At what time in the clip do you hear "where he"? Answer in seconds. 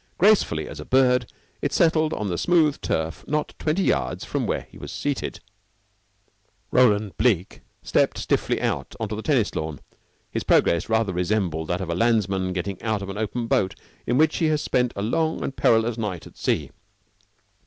4.47-4.75